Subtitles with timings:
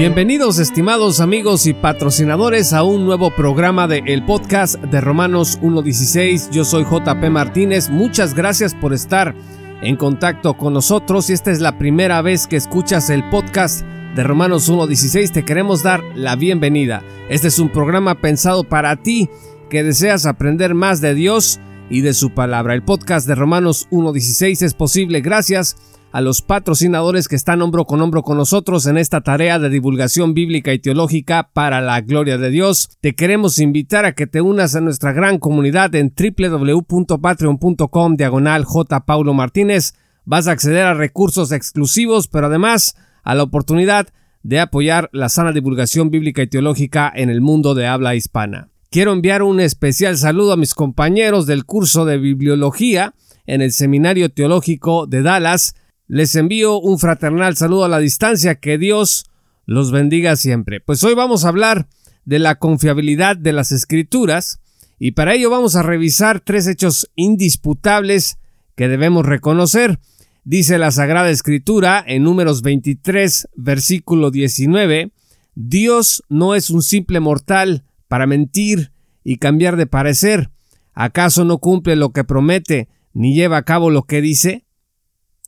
[0.00, 6.48] Bienvenidos estimados amigos y patrocinadores a un nuevo programa de el podcast de Romanos 1.16.
[6.50, 7.90] Yo soy JP Martínez.
[7.90, 9.34] Muchas gracias por estar
[9.82, 11.26] en contacto con nosotros.
[11.26, 13.82] Si esta es la primera vez que escuchas el podcast
[14.16, 17.02] de Romanos 1.16, te queremos dar la bienvenida.
[17.28, 19.28] Este es un programa pensado para ti
[19.68, 21.60] que deseas aprender más de Dios
[21.90, 22.72] y de su palabra.
[22.72, 28.02] El podcast de Romanos 1.16 es posible gracias a los patrocinadores que están hombro con
[28.02, 32.50] hombro con nosotros en esta tarea de divulgación bíblica y teológica para la gloria de
[32.50, 32.88] Dios.
[33.00, 39.06] Te queremos invitar a que te unas a nuestra gran comunidad en www.patreon.com diagonal J.
[39.06, 39.94] Paulo Martínez.
[40.24, 44.08] Vas a acceder a recursos exclusivos, pero además a la oportunidad
[44.42, 48.70] de apoyar la sana divulgación bíblica y teológica en el mundo de habla hispana.
[48.90, 53.14] Quiero enviar un especial saludo a mis compañeros del curso de bibliología
[53.46, 55.74] en el Seminario Teológico de Dallas,
[56.10, 58.56] les envío un fraternal saludo a la distancia.
[58.56, 59.26] Que Dios
[59.64, 60.80] los bendiga siempre.
[60.80, 61.86] Pues hoy vamos a hablar
[62.24, 64.60] de la confiabilidad de las escrituras
[64.98, 68.38] y para ello vamos a revisar tres hechos indisputables
[68.74, 70.00] que debemos reconocer.
[70.42, 75.12] Dice la Sagrada Escritura en números 23, versículo 19,
[75.54, 78.90] Dios no es un simple mortal para mentir
[79.22, 80.50] y cambiar de parecer.
[80.92, 84.64] ¿Acaso no cumple lo que promete ni lleva a cabo lo que dice?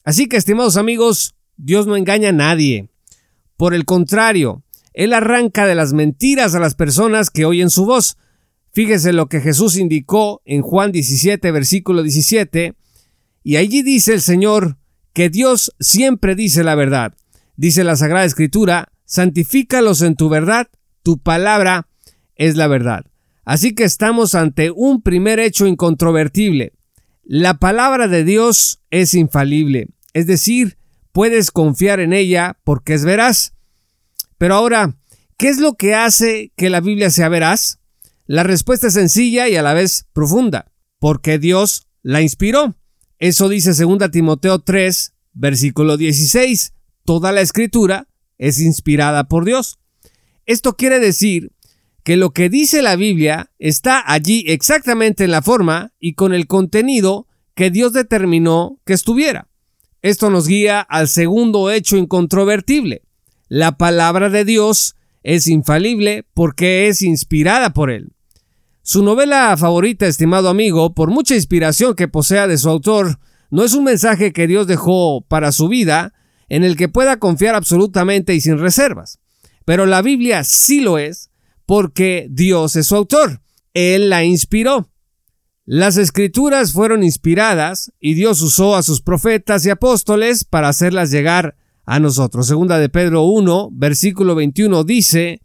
[0.04, 2.88] Así que, estimados amigos, Dios no engaña a nadie.
[3.56, 8.16] Por el contrario, Él arranca de las mentiras a las personas que oyen su voz.
[8.72, 12.74] Fíjese lo que Jesús indicó en Juan 17, versículo 17,
[13.44, 14.78] y allí dice el Señor
[15.12, 17.14] que Dios siempre dice la verdad.
[17.56, 20.68] Dice la Sagrada Escritura, santifícalos en tu verdad,
[21.02, 21.88] tu palabra
[22.34, 23.04] es la verdad.
[23.44, 26.72] Así que estamos ante un primer hecho incontrovertible.
[27.24, 30.76] La palabra de Dios es infalible, es decir,
[31.12, 33.54] puedes confiar en ella porque es veraz.
[34.38, 34.96] Pero ahora,
[35.38, 37.78] ¿qué es lo que hace que la Biblia sea veraz?
[38.26, 42.74] La respuesta es sencilla y a la vez profunda, porque Dios la inspiró.
[43.20, 46.74] Eso dice 2 Timoteo 3, versículo 16.
[47.04, 48.08] Toda la escritura
[48.38, 49.78] es inspirada por Dios.
[50.44, 51.52] Esto quiere decir
[52.04, 56.46] que lo que dice la Biblia está allí exactamente en la forma y con el
[56.46, 59.48] contenido que Dios determinó que estuviera.
[60.00, 63.02] Esto nos guía al segundo hecho incontrovertible.
[63.48, 68.12] La palabra de Dios es infalible porque es inspirada por Él.
[68.82, 73.20] Su novela favorita, estimado amigo, por mucha inspiración que posea de su autor,
[73.50, 76.14] no es un mensaje que Dios dejó para su vida
[76.48, 79.20] en el que pueda confiar absolutamente y sin reservas.
[79.64, 81.30] Pero la Biblia sí lo es
[81.66, 83.40] porque Dios es su autor.
[83.74, 84.88] Él la inspiró.
[85.64, 91.56] Las escrituras fueron inspiradas y Dios usó a sus profetas y apóstoles para hacerlas llegar
[91.84, 92.46] a nosotros.
[92.46, 95.40] Segunda de Pedro 1, versículo 21 dice,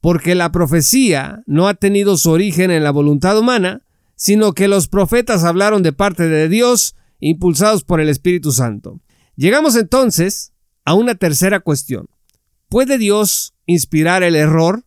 [0.00, 3.86] porque la profecía no ha tenido su origen en la voluntad humana,
[4.16, 9.00] sino que los profetas hablaron de parte de Dios, impulsados por el Espíritu Santo.
[9.36, 10.52] Llegamos entonces
[10.84, 12.08] a una tercera cuestión.
[12.68, 14.84] ¿Puede Dios inspirar el error?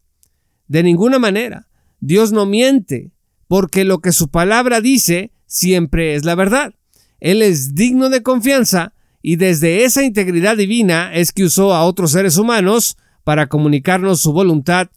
[0.68, 1.68] De ninguna manera.
[2.00, 3.12] Dios no miente,
[3.48, 6.74] porque lo que su palabra dice siempre es la verdad.
[7.20, 12.12] Él es digno de confianza y desde esa integridad divina es que usó a otros
[12.12, 14.90] seres humanos para comunicarnos su voluntad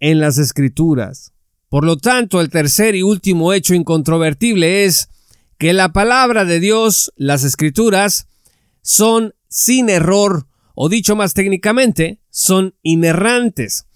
[0.00, 1.32] en las escrituras.
[1.68, 5.08] Por lo tanto, el tercer y último hecho incontrovertible es
[5.58, 8.28] que la palabra de Dios, las escrituras,
[8.80, 13.86] son sin error, o dicho más técnicamente, son inerrantes.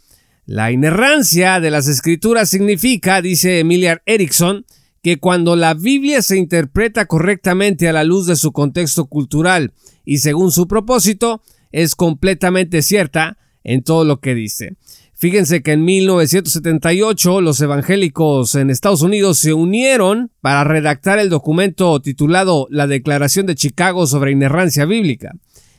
[0.48, 4.64] La inerrancia de las escrituras significa, dice Emilia Erickson,
[5.02, 9.74] que cuando la Biblia se interpreta correctamente a la luz de su contexto cultural
[10.06, 14.76] y según su propósito, es completamente cierta en todo lo que dice.
[15.12, 22.00] Fíjense que en 1978 los evangélicos en Estados Unidos se unieron para redactar el documento
[22.00, 25.34] titulado La Declaración de Chicago sobre Inerrancia Bíblica.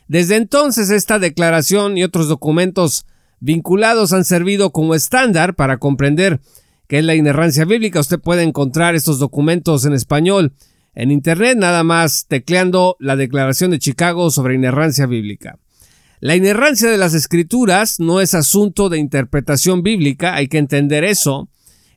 [0.08, 3.08] Desde entonces esta declaración y otros documentos
[3.40, 6.40] vinculados han servido como estándar para comprender
[6.88, 8.00] qué es la inerrancia bíblica.
[8.00, 10.54] Usted puede encontrar estos documentos en español
[10.96, 15.60] en Internet, nada más tecleando la Declaración de Chicago sobre inerrancia bíblica.
[16.20, 21.48] La inerrancia de las escrituras no es asunto de interpretación bíblica, hay que entender eso.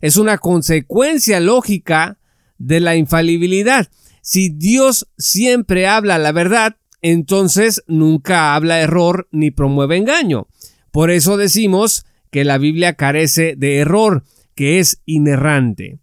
[0.00, 2.18] Es una consecuencia lógica
[2.58, 3.88] de la infalibilidad.
[4.20, 10.46] Si Dios siempre habla la verdad, entonces nunca habla error ni promueve engaño.
[10.92, 14.24] Por eso decimos que la Biblia carece de error,
[14.54, 15.98] que es inerrante.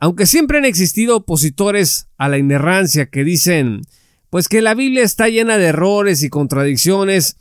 [0.00, 3.82] Aunque siempre han existido opositores a la inerrancia que dicen,
[4.30, 7.36] pues que la Biblia está llena de errores y contradicciones,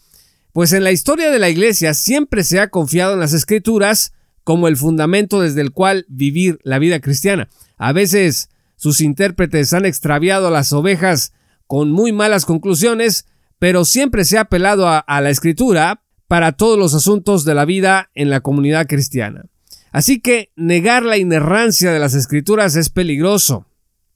[0.53, 4.13] pues en la historia de la Iglesia siempre se ha confiado en las Escrituras
[4.43, 7.49] como el fundamento desde el cual vivir la vida cristiana.
[7.77, 11.33] A veces sus intérpretes han extraviado a las ovejas
[11.67, 13.25] con muy malas conclusiones,
[13.59, 17.65] pero siempre se ha apelado a, a la Escritura para todos los asuntos de la
[17.65, 19.47] vida en la comunidad cristiana.
[19.91, 23.65] Así que negar la inerrancia de las escrituras es peligroso.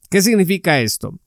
[0.08, 1.18] ¿Qué significa esto?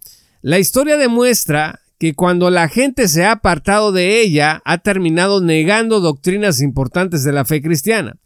[0.42, 6.00] La historia demuestra que cuando la gente se ha apartado de ella, ha terminado negando
[6.00, 8.18] doctrinas importantes de la fe cristiana.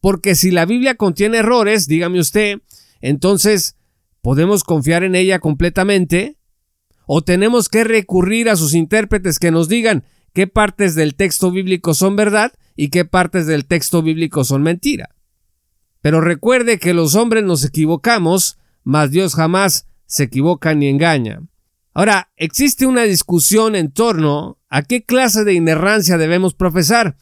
[0.00, 2.60] Porque si la Biblia contiene errores, dígame usted,
[3.00, 3.74] entonces,
[4.22, 6.36] ¿podemos confiar en ella completamente?
[7.06, 11.94] ¿O tenemos que recurrir a sus intérpretes que nos digan qué partes del texto bíblico
[11.94, 15.14] son verdad y qué partes del texto bíblico son mentira?
[16.02, 21.40] Pero recuerde que los hombres nos equivocamos, mas Dios jamás se equivoca ni engaña.
[21.94, 27.16] Ahora, existe una discusión en torno a qué clase de inerrancia debemos profesar.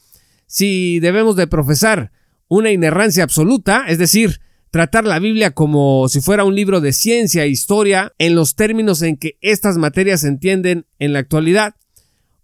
[0.47, 2.11] Si debemos de profesar
[2.49, 7.45] una inerrancia absoluta, es decir, tratar la Biblia como si fuera un libro de ciencia
[7.45, 11.75] e historia en los términos en que estas materias se entienden en la actualidad,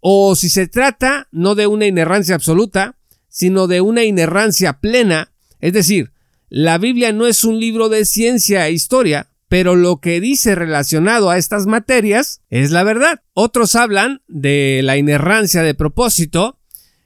[0.00, 2.96] o si se trata no de una inerrancia absoluta,
[3.28, 6.12] sino de una inerrancia plena, es decir,
[6.48, 11.30] la Biblia no es un libro de ciencia e historia, pero lo que dice relacionado
[11.30, 13.22] a estas materias es la verdad.
[13.34, 16.58] Otros hablan de la inerrancia de propósito,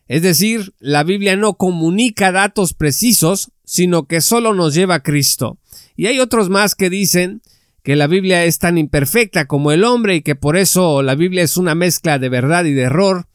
[0.09, 5.59] es decir, la Biblia no comunica datos precisos, sino que solo nos lleva a Cristo.
[5.97, 7.43] Y hay otros más que dicen
[7.83, 11.43] que la Biblia es tan imperfecta como el hombre y que por eso la Biblia
[11.43, 13.27] es una mezcla de verdad y de error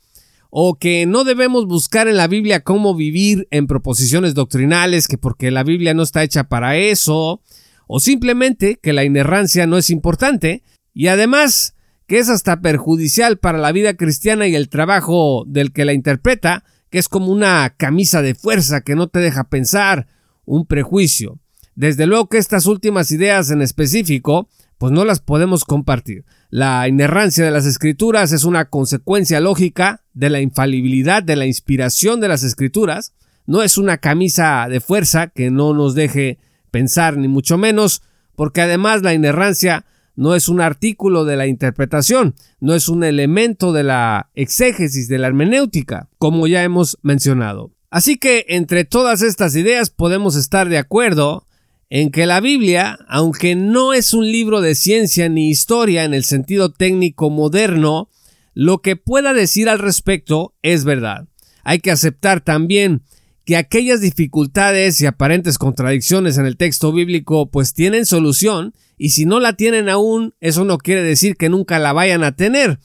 [0.50, 5.52] o que no debemos buscar en la Biblia cómo vivir en proposiciones doctrinales, que porque
[5.52, 7.42] la Biblia no está hecha para eso,
[7.86, 10.64] o simplemente que la inerrancia no es importante,
[10.94, 11.76] y además
[12.08, 16.64] que es hasta perjudicial para la vida cristiana y el trabajo del que la interpreta,
[16.90, 20.08] que es como una camisa de fuerza que no te deja pensar,
[20.46, 21.40] un prejuicio.
[21.78, 26.26] Desde luego que estas últimas ideas en específico, pues no las podemos compartir.
[26.50, 32.20] La inerrancia de las escrituras es una consecuencia lógica de la infalibilidad de la inspiración
[32.20, 33.14] de las escrituras.
[33.46, 36.40] No es una camisa de fuerza que no nos deje
[36.72, 38.02] pensar ni mucho menos,
[38.36, 39.86] porque además la inerrancia
[40.16, 45.20] no es un artículo de la interpretación, no es un elemento de la exégesis de
[45.20, 47.70] la hermenéutica, como ya hemos mencionado.
[47.92, 51.44] Así que entre todas estas ideas podemos estar de acuerdo
[51.90, 56.24] en que la Biblia, aunque no es un libro de ciencia ni historia en el
[56.24, 58.10] sentido técnico moderno,
[58.54, 61.28] lo que pueda decir al respecto es verdad.
[61.64, 63.04] Hay que aceptar también
[63.46, 69.26] que aquellas dificultades y aparentes contradicciones en el texto bíblico pues tienen solución y si
[69.26, 72.80] no la tienen aún, eso no quiere decir que nunca la vayan a tener.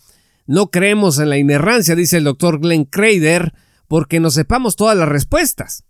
[0.46, 3.54] No creemos en la inerrancia, dice el doctor Glenn Crader,
[3.88, 5.84] porque no sepamos todas las respuestas.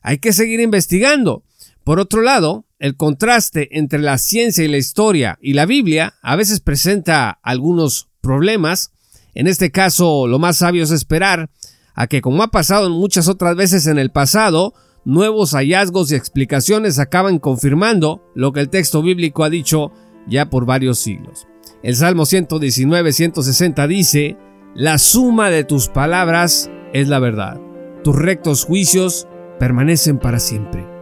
[0.00, 1.44] Hay que seguir investigando.
[1.86, 6.34] Por otro lado, el contraste entre la ciencia y la historia y la Biblia a
[6.34, 8.90] veces presenta algunos problemas.
[9.36, 11.48] En este caso, lo más sabio es esperar
[11.94, 14.74] a que, como ha pasado muchas otras veces en el pasado,
[15.04, 19.92] nuevos hallazgos y explicaciones acaban confirmando lo que el texto bíblico ha dicho
[20.26, 21.46] ya por varios siglos.
[21.84, 24.36] El Salmo 119-160 dice,
[24.74, 27.60] La suma de tus palabras es la verdad,
[28.02, 29.28] tus rectos juicios
[29.60, 30.95] permanecen para siempre.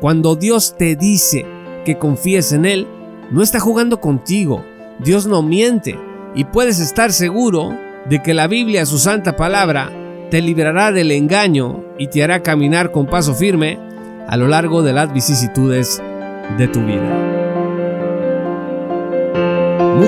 [0.00, 1.44] Cuando Dios te dice
[1.84, 2.88] que confíes en Él,
[3.30, 4.64] no está jugando contigo.
[4.98, 5.98] Dios no miente
[6.34, 7.76] y puedes estar seguro
[8.08, 9.90] de que la Biblia, su santa palabra,
[10.30, 13.78] te librará del engaño y te hará caminar con paso firme
[14.26, 16.02] a lo largo de las vicisitudes
[16.56, 17.29] de tu vida.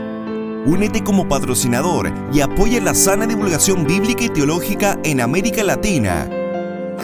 [0.65, 6.29] Únete como patrocinador y apoya la sana divulgación bíblica y teológica en América Latina.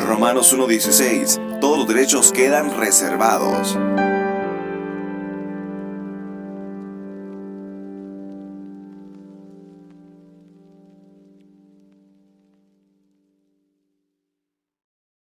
[0.07, 1.59] Romanos 1.16.
[1.59, 3.77] Todos los derechos quedan reservados.